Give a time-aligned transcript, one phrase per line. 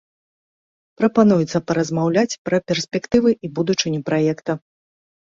[0.99, 4.51] Прапануецца паразмаўляць пра перспектывы і будучыню праекта.